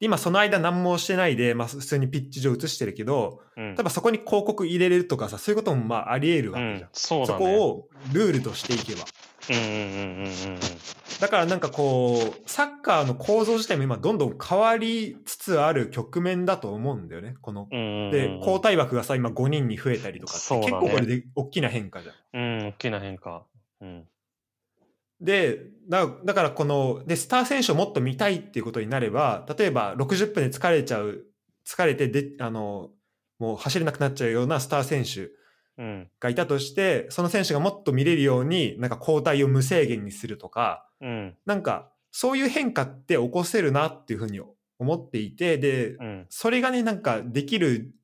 [0.00, 6.90] で今その間何もしてないで、まあ、普通にピッチ上映してるけどうん例えばそこに広告入れれるとかさそういうこともまあありえるわうんけじゃん。
[6.92, 7.44] そうだね。
[7.44, 9.04] そこをルールとしていけば。
[9.50, 9.56] うん。
[9.56, 9.62] うん。
[9.62, 10.26] うん。
[10.26, 10.60] うん。
[11.20, 17.36] だからなんかこう、サッカーの構造自体も今どんどん変わりつつある局面だと思うんだよね。
[17.40, 17.68] この。
[17.70, 22.14] で、交代枠がさ、今5人に増えたりとかね結構これで大きな変化じゃん。
[22.40, 22.66] うん。
[22.68, 23.44] 大きな変化。
[23.80, 24.04] うん。
[25.20, 31.24] で、だだからこの、で、スター選手をもっと見たいっていうことになれば、例えば60分で疲れちゃう、
[31.64, 32.90] 疲れてで、あの、
[33.38, 35.30] もう走れなくなっちゃうようなスター選手うん。
[36.20, 41.36] がいたとして、その選手がもっと見れるように、なんか交代を無制限にするとか、うん。
[41.46, 46.26] なんか、そういう変化って起こせるなっていうふうに思思っていて、で、うん。
[46.28, 47.94] それがね、なんかできる、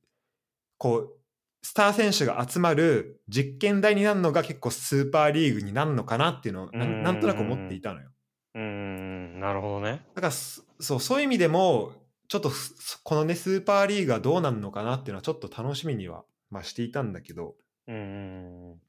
[0.79, 1.15] こう、
[1.63, 8.09] スター選手が集まる実験台になるのが結構スーパーリーグになるのかなっていうのをなうんとなく思っていたのよ。
[8.55, 9.41] うん。
[9.41, 10.03] なるほどね。
[10.15, 11.93] だからそそうそういう意味でも
[12.29, 17.55] ちょっとすこのねスーパーリーグがどうなるのかなっていうのはちょっと楽しみには、まあ、していたんだけど、
[17.87, 18.81] うん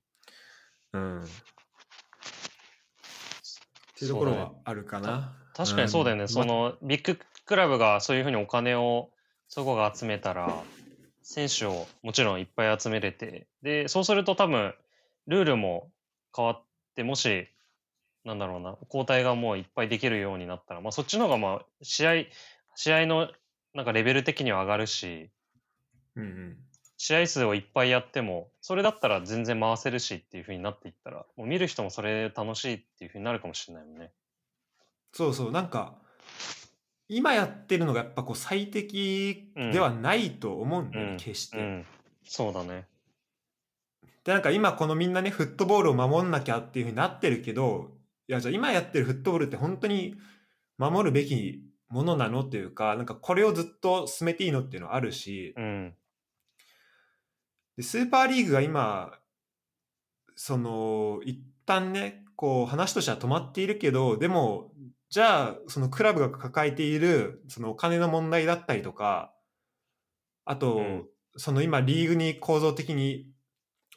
[0.94, 1.28] うんっ
[4.00, 5.36] ていうところはあるかな。
[5.54, 6.24] 確かにそうだよね。
[6.24, 9.10] んそのビッグクラブがそういうふうにお金を
[9.50, 10.64] そこが集めたら、
[11.22, 14.74] 選手をもちろんいっぱい集めれて、で、そうすると多分、
[15.28, 15.92] ルールも
[16.36, 16.64] 変わっ
[16.96, 17.50] て、もし、
[18.24, 22.12] なんだろうな、交代がもういっぱいできるようになったら、まあそっちの方がまあ、試合、
[22.76, 23.30] 試合の
[23.74, 25.30] なんかレベル的には上がるし、
[26.16, 26.58] うんうん
[27.02, 34.12] 試合数をいっぱいやっても、それだったら全然回せるしっていうふうになっていったら、もう見る人もそれ楽しいっていうふうになるかもしれないもんね。
[35.14, 35.96] そうそうなんか
[37.08, 41.58] 今やってるのがやっぱこう最適ではないと思うんだよね、うん決して。
[41.58, 41.86] うん。
[42.26, 42.86] そうだね。
[44.26, 47.92] でなんか今このみんなねフットボールを守んなきゃっていうふうになってるけど
[48.28, 50.16] いやじゃあ今やってるフットボールって本当に
[50.78, 55.96] 守るべきものなのっていうかなんかこれをずっと進めていいのっていうのはあるしうん。
[57.80, 59.14] でスーパーリーグが今
[60.36, 64.74] その一旦ねこう話としては止まっているけどでも
[65.10, 69.34] じゃあそのクラブが抱えているそのお金の問題だったりとか
[70.44, 71.06] あと、うん。
[71.38, 73.28] その今リーグに構造的に、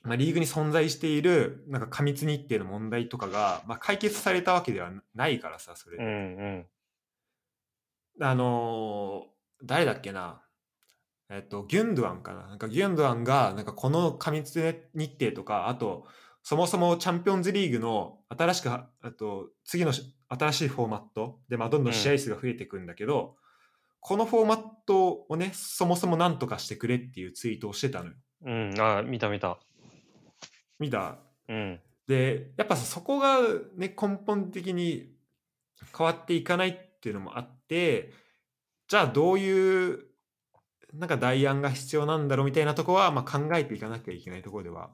[0.04, 5.96] まあ、リーグに存在しているなんか過密日程の問題とかが、まあ、解決されたわけではないからさそれ。
[5.96, 6.16] で、うんう
[6.58, 6.66] ん。
[8.20, 9.32] あのー
[9.64, 10.41] 誰だっけな？
[11.34, 16.06] えっと、ギュンドゥアンかななんかギュンドゥアンが、なんかこの過密日程とか、あと、
[16.42, 23.36] そもそもチャンピオンズリーグの新しく、あと、次のし新しいフォーマットで、まあ、どんどん試合数が増えていくんだけど、
[24.00, 28.12] このフォーマットをね、そもそもなんとかしてくれっていうツイートをしてたのよ。
[28.44, 28.74] うん。
[28.78, 29.58] あ、見た見た。
[30.78, 31.16] 見た？
[31.48, 31.80] うん。
[32.08, 33.38] で、やっぱさそこが
[33.76, 35.14] ね、根本的に
[35.96, 38.12] 変わっていかないっていうのもあって、
[38.88, 40.04] じゃあどういう、
[40.94, 44.90] なんか代案が必要なんだろうみたいなとこは、まあ、考えていかなきゃいけないところでは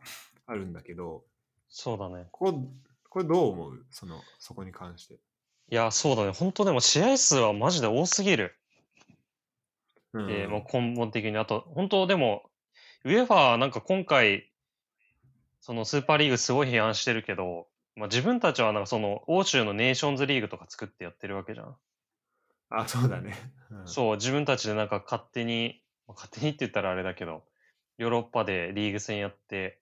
[0.47, 1.25] あるんだけど、
[1.69, 2.27] そうだね。
[2.31, 2.69] ここ、
[3.09, 3.87] これどう思う？
[3.91, 5.15] その、そこに関して。
[5.15, 5.19] い
[5.75, 6.31] や、そうだね。
[6.31, 8.57] 本当でも試合数はマジで多すぎる。
[10.15, 11.37] うんで、もう根本的に。
[11.37, 12.51] あと、本当でも、
[13.05, 14.51] ウェファーなんか今回、
[15.61, 21.77] そのスーパーリーグすごい批判してるけど、まあ、自分たちはなんかその欧州のネーションズリーグとか作ってやってるわけじゃん。
[22.71, 23.35] あ、そうだね。
[23.71, 27.45] うんそう、自分たちでなんか勝手に、まあ勝手にって言ったらあれだけど、
[27.99, 29.79] ヨーロッパでリーグ戦やって、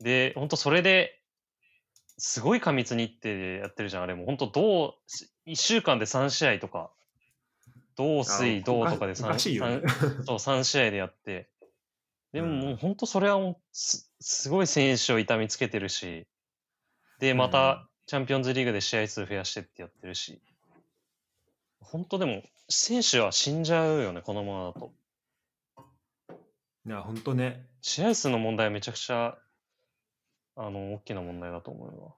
[0.00, 1.20] で、本当それで、
[2.18, 4.26] すごい過密日程でやってるじゃん、あれも。
[4.26, 4.86] 本当ど
[5.46, 6.90] う、1週間で3試合とか、
[7.96, 9.82] 銅、水、あ銅とかでおかしいよね。
[9.86, 11.48] 三そう、3試合でやって。
[12.32, 16.26] でもうんもう本当それはもうす、すごい選手を痛みつけてるし、
[17.18, 20.40] で、まうんた、チャンピオンズリーグで試合数増やしてってやってるし、
[21.80, 24.92] 本当でも、選手は死んじゃうよね、このままだと。
[26.90, 27.68] いや、本当ね。
[27.82, 29.38] 試合数の問題はめちゃくちゃ、
[30.56, 32.14] あの、大きな問題だと思うわ。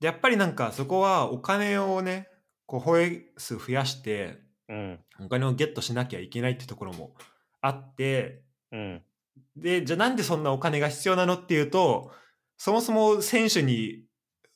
[0.00, 2.28] でやっぱりなんかそこはお金をね、
[2.66, 7.14] こう、放映数増やして、うん、お金をゲットしなきゃいけないってところも
[7.62, 9.02] あって、うん、
[9.56, 12.12] で、じゃあなんでそんなお金が必要なのっていうと、
[12.58, 14.04] そもそも選手に、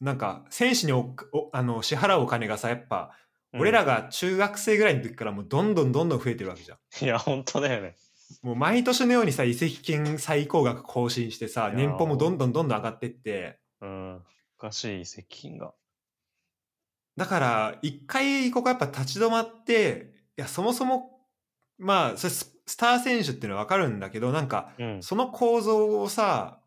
[0.03, 3.13] なんか、選手におおあの支払うお金がさ、やっぱ、
[3.55, 7.05] うん俺らが中学生ぐらいの時からもうどんどんどんどん増えてるわけじゃん。
[7.05, 7.95] いや、本当だよね。
[8.43, 14.23] もう毎年のようにさ、移籍金最高額更新してさ、年俸もどんどんどんどん上がってって、うん、お
[14.59, 15.75] かしい移籍金が。
[17.17, 21.21] だから、一回ここやっぱ立ち止まって、いや、そもそも、
[21.79, 26.61] まあ、それススター選手っていうのはわかるんだけど、なんか、うん、その構造をさ、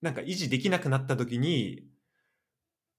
[0.00, 1.84] なんか維持できなくなった時に、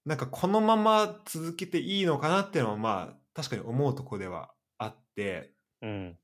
[0.06, 6.17] なんかこのまま続けていいのかなっていうのはまあ確かに思うとこではあって、うん、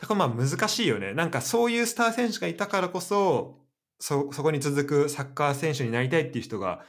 [0.00, 1.12] だからまあ難しいよね。
[1.12, 3.60] なんかそういうスター選手がいたからこそ、
[3.98, 6.80] そ、そこに続くサッカー選手になりたいっていう人が、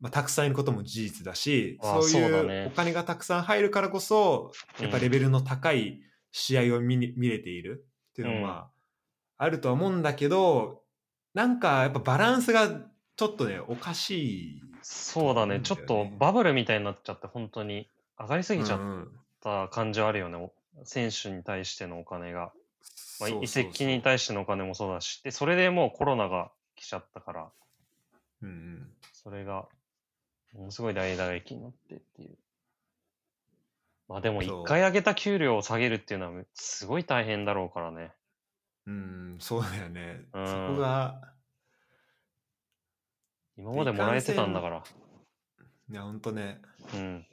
[0.00, 6.00] まあ、たくさんいることも事実だし、そういうねお金がたくさん入るからこそ、やっぱレベルの高い
[6.32, 8.54] 試合を見に見れているっていうのうんはま
[9.38, 10.82] あ、あるとは思うんだけど、
[11.34, 12.68] なんかやっぱバランスが
[13.16, 14.62] ちょっとね、おかしい。
[14.82, 15.60] そうだね。
[15.62, 17.86] ちょっとバブルみたいになっちゃって、本当に
[18.18, 19.08] 上がりすぎちゃっうんうん
[19.42, 20.36] た感じはあるよね。
[20.36, 20.52] お
[20.84, 22.52] 選手に対してのお金が。
[23.20, 27.50] まあ、移籍に対してのお金もそうだし、で、それでもうコロナが来ちゃったから、
[28.42, 29.68] うんうんそれが、
[30.54, 32.38] ものすごい大打撃になってっていう。
[34.08, 38.12] まあでも一回上げた給料を下げるっていうのはすごい大変だろうからね。
[38.86, 40.22] うん、そうだよね。
[40.32, 41.20] うんそこが、
[43.58, 44.82] 今までもらえてたんだから。
[45.90, 46.62] いや、ほんとね。
[46.94, 47.26] うん。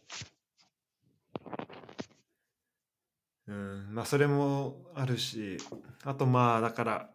[3.48, 5.58] うん、まあそれもあるし、
[6.04, 7.10] あとまあだから、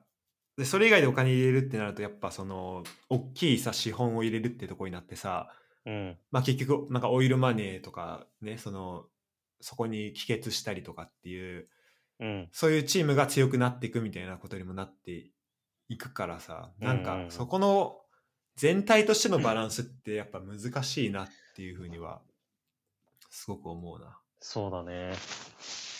[0.56, 5.50] でそれ以外でお金入れるってなるとやっぱその大きいさ資本を入れるってとこになってさ、
[5.84, 6.18] うん。
[6.30, 9.04] まあ結局なんかオイルマネーとかね、その
[9.60, 11.68] そこに帰結したりとかっていう、
[12.20, 12.48] うん。
[12.52, 15.30] そういうチームが強くなっていくみたいなことにもなって
[15.88, 17.98] いくからさ、なんかそこの
[18.56, 22.20] 全体としてのバランスってやっぱ難しいなっていうふうには
[23.30, 24.18] すごく思うな。
[24.40, 25.12] そうだね。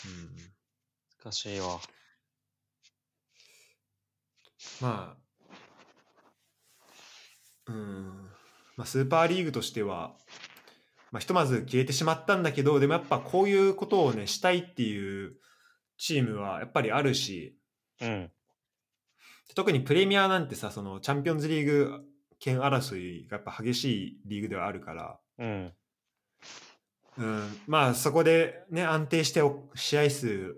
[0.05, 0.53] うん
[1.23, 1.79] 難しいわ。
[4.81, 5.17] まあ、
[7.67, 8.29] うん、
[8.75, 10.15] まあ、スーパーリーグとしては、
[11.11, 15.35] まあ、ひとまず消えてしまったんだけど、でもやっぱこういうことをね、したいっていう
[15.97, 17.57] チームはやっぱりあるし、
[18.01, 18.31] うん。
[19.55, 22.01] 特にプレミアなんてさ、そのチャンピオンズリーグ
[22.39, 25.73] 権争いがやっぱ激しいリーグではあるから、うん。
[27.17, 30.57] うん、まあそこでね、安定してお試合数、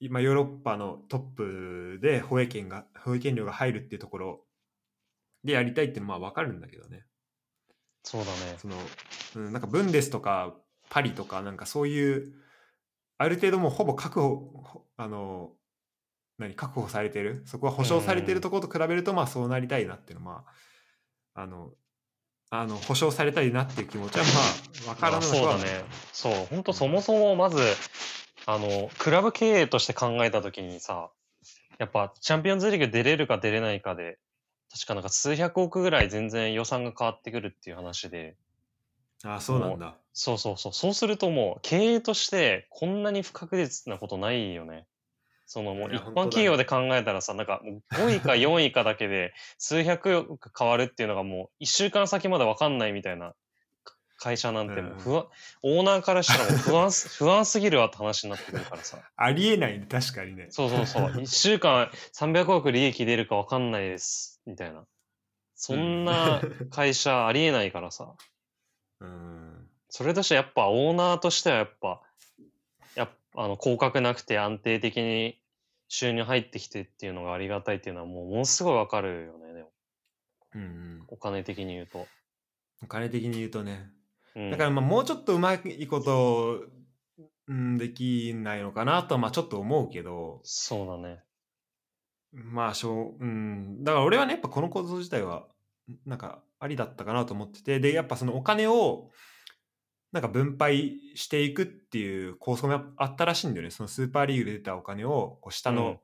[0.00, 4.44] 今ヨーロッパのトップで放映権が、放映権料が入るっていうところ
[5.42, 7.04] でやりたいっていうのはまあわかるんだけどね。
[8.02, 8.56] そうだね。
[8.58, 8.76] その、
[9.36, 10.54] うん、なんかブンデスとか
[10.90, 12.34] パリとかなんかそういう、
[13.16, 15.52] ある程度もうほぼ確保、ほあの、
[16.38, 20.44] 何、確保されてる、そこは保証されてるところと比べるとまあそうなりたいなっていうのは、ま
[21.34, 21.72] あ、あの、
[22.60, 24.30] あの保証されたいなっていう気持ちはま
[24.86, 25.84] あわからまあなくはないそうだね。
[26.12, 26.46] そう。
[26.50, 27.58] 本当そもそもまず、
[28.46, 31.10] あの、クラブ経営として考えたときにさ、
[31.78, 34.18] やっぱチャンピオンズリーグ出れるか出れないかで、
[34.72, 38.36] 確かなんか数百億ぐらい全然予算が変わってくるっていう話で、
[39.24, 39.96] あそうなんだ。
[40.12, 40.72] そうそうそう。
[40.72, 44.86] そうするともう経営としてこんなに不確実なことないよね。
[45.46, 53.34] そのもう一般企業で考えたらさ、なんかもう5位か4位かだけで数百億変わるっていうのがもう1週間先まで分かんないみたいな
[54.24, 55.26] 会社なんてもう不安、
[55.62, 58.98] オーナーからしたらもう不安す、 不安すぎるわって話になってくるからさ。
[59.16, 60.46] ありえないね、確かにね。
[60.50, 61.02] そうそうそう。
[61.20, 64.40] 1週間300億利益出るか分かんないです。
[64.46, 64.86] みたいな。
[65.54, 68.14] そんな会社ありえないからさ。
[69.00, 69.68] うん。
[69.90, 72.00] それとしてやっぱオーナーとしてはやっぱ
[73.36, 75.40] あの広角なくて安定的に
[75.88, 79.52] 収入入ってきてっていうのがありがたいっていうのはもうものすごいわかるよね。
[79.52, 79.70] でも
[80.54, 81.04] うんうん。
[81.08, 82.06] お金的に言うと。
[82.82, 83.90] お金的に言うとね。
[84.36, 86.64] うん、だからまあもうちょっとうまいこと、
[87.46, 91.22] うん、できないのかなとはまあちょっと思うけど、そうだね。
[92.32, 93.84] まあしょう、うん。
[93.84, 95.46] だから俺はね、やっぱこの構造自体は、
[96.06, 99.10] なんかありだったかなと思ってて、で、やっぱそのお金を、
[100.14, 103.70] なんか分配していくっていう構想もあったらしいんだよね。
[103.70, 105.98] そのスーパーリーグで出たお金を、こう下の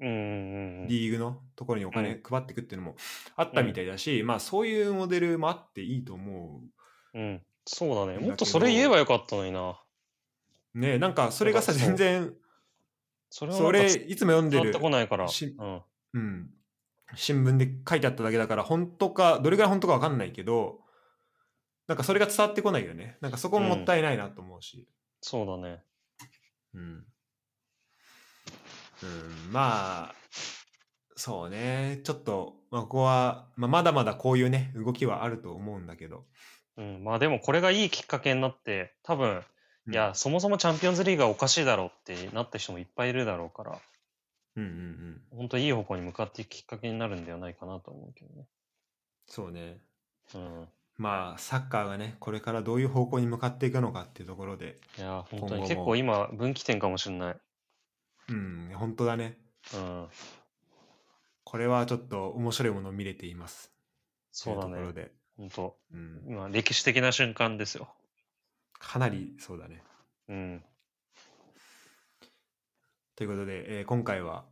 [0.00, 0.88] うんうんうん。
[0.88, 2.96] リーグのところにおう金配っていくっていうのも
[3.36, 6.62] あったみたいだし、まあそういうモデルもあっていいと思
[7.12, 7.42] うん。
[7.66, 8.26] そうだね。
[8.26, 9.78] もっとそれ言えばよかったのにな。
[10.74, 10.78] う。
[10.78, 12.32] ねなんかそれがさ、全然、
[13.28, 15.28] それはそれいつも読んでるこないから。
[15.28, 15.82] しうん。
[16.14, 16.50] うん、
[17.16, 20.81] 新聞で書いてあっただけだから本当かどれぐらい本当か分かんないけど
[21.88, 23.18] なんかそれが伝わってこないよね。
[23.20, 24.88] なんかそこももったいないなと思うし、
[25.20, 25.82] そうだね。
[26.74, 27.04] うん。
[29.02, 29.52] うん。
[29.52, 30.14] まあ
[31.16, 32.00] そうね。
[32.04, 36.24] ちょっと、まあ、ここは、まあ、まだまだこういうね動きはあると思うんだけど、
[36.76, 37.04] うん。
[37.04, 39.42] まあでもこれがいいきっかけになって、多分、
[39.86, 39.92] うん。
[39.92, 43.78] いや、そもそもチャンピオンズリーグがおかしいだろうってなった人もいっぱいいるだろうから、
[44.56, 44.74] うんうんう
[45.36, 45.38] ん。
[45.38, 48.46] 本当いい方向に向かっていくきっかけになるんではないかなと思うけどね。
[49.26, 49.78] そうね。
[50.34, 50.68] うん。
[51.02, 57.36] まあサッカーがねこれからどういう方向に向かっていくのかっていうところでいや、本当に結構今、分岐点かもしれない。
[58.28, 59.36] うん本当だね
[59.74, 60.06] うん。
[61.42, 63.72] これはちょっと面白いものを見れています
[64.30, 64.74] そうだね。
[64.74, 67.88] というところで、本当うん、今、歴史的な瞬間ですよ。
[68.78, 69.82] かなりそうだね。
[70.28, 70.64] うん。
[73.16, 74.44] ということで、えー今回は、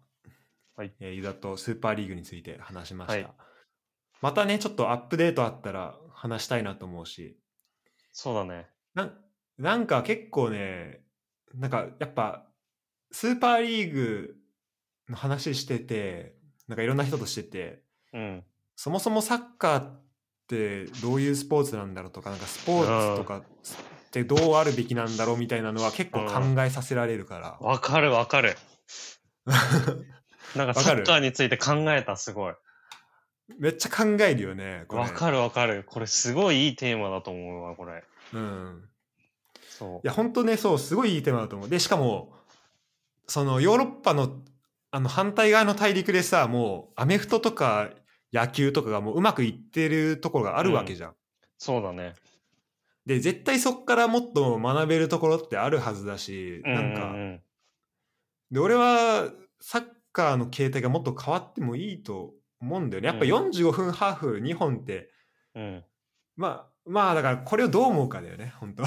[0.74, 3.12] はいえーユダとスーパーリーグについて話しました。
[3.12, 3.51] はい
[4.20, 7.38] またね、ちょっとアップデートあったら話したいなと思うし、
[8.12, 8.66] そうだね。
[8.94, 9.18] なん
[9.56, 11.00] なんか結構ね、
[11.54, 12.46] なんかやっぱ、
[13.10, 14.36] スーパーリーグ
[15.08, 16.34] の話してて、
[16.68, 18.44] なんかいろんな人としてて、うん。
[18.76, 20.02] そもそもサッカーっ
[20.46, 23.42] てどういうスポーツなんだろうとか、なんかスポーツとかっ
[24.10, 27.56] てどうあるべきなんだろうみたいなのは結構考えさせられるから。
[27.62, 28.58] わかるわかる。
[30.54, 32.54] なんかサッカーについて考えた、すごい。
[33.59, 34.84] めっちゃ考えるよね。
[34.88, 35.84] わかるわかる。
[35.86, 38.05] これすごいいいテーマだと思うわ、これ。
[38.32, 38.84] うん。
[39.68, 39.98] そう。
[39.98, 41.68] いや、本当ね、そう、すごいいいテーマだと思う。
[41.68, 42.32] で、しかも、
[43.26, 44.40] そのヨーロッパの
[44.92, 47.90] あの反対側の大陸でさ、もうアメフトとか
[48.32, 51.14] 野球とかがもううまくいってるところがあるわけじゃん。
[51.59, 52.14] そうだね。
[53.07, 57.40] で、絶対そこからもっと学べるところってあるはずだし、なんか、うんうん
[58.51, 59.30] で、俺は
[59.61, 63.06] サッカーの形態がもっと変わってもいいと思うんだよね。
[63.08, 65.11] やっぱうん45分ハーフ2本って、
[65.54, 65.62] うん。
[65.62, 65.84] うん。
[66.36, 68.84] まあ、まあだからこれをどう思うかだよね、本当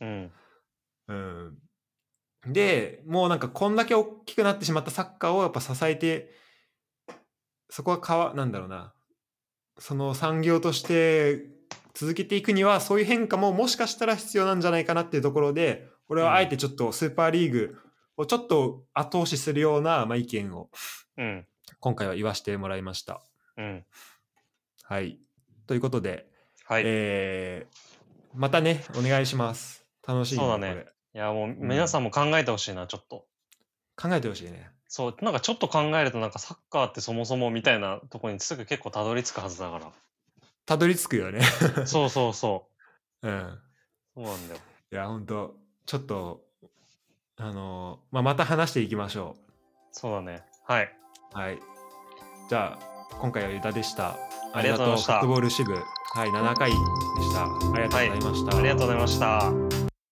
[0.00, 0.32] うん。
[1.08, 1.58] うん。
[2.46, 6.32] で、もうなんかこんだけ大きくなってしまったサッカーをやっぱ支えて、
[7.68, 8.94] そこはかわ、なんだろうな、
[9.78, 11.46] その産業として
[11.94, 17.76] 続けていくには、そういう変化ももしかしたら必要なんじゃないかなっていうところで、俺はあえてちょっとスーパーリーグ
[18.16, 20.70] をちょっと後押しするような、まあ、意見を
[21.16, 21.46] うん。
[21.78, 23.22] 今回は言わせてもらいました。
[23.56, 23.84] うん。
[24.82, 25.18] はい。
[25.66, 26.26] ということで、
[26.66, 26.82] はい。
[26.84, 27.90] えー
[28.32, 29.84] またね、お願いします。
[30.06, 33.26] 楽しいねそうだねいや、もう皆さんも考えてほしいな、ちょっと。
[33.96, 34.70] 考えてほしいね。
[34.86, 39.92] そう、なんかちょっと考えると、なんかサッカーってそもそもみたいなところにすぐ結構たどり着くはずだか
[40.64, 41.40] たどり着くよね。
[41.76, 41.86] ら。
[41.86, 42.68] そうそうそ
[43.22, 43.30] う ん。
[43.30, 43.62] う。
[44.14, 44.60] そうなんだよ。
[44.92, 45.56] いや、本当
[45.86, 46.44] ちょっと、
[47.36, 49.36] あのーまあ、また話していきましょ
[49.90, 50.44] そうだね。
[50.64, 50.96] はい。
[51.34, 51.38] う。
[51.38, 51.58] はい。
[52.48, 54.16] じゃあ、今回はユダでした。
[54.52, 57.44] ありがとうございましたカットボール支部、はい、7回でした。
[57.44, 58.56] ありがとうございました。
[58.56, 59.69] ありがとうございました。